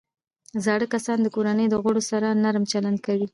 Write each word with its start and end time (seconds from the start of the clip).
زاړه 0.65 0.85
کسان 0.93 1.17
د 1.21 1.27
کورنۍ 1.35 1.67
د 1.69 1.75
غړو 1.83 2.01
سره 2.11 2.27
نرم 2.43 2.63
چلند 2.71 2.99
کوي 3.05 3.27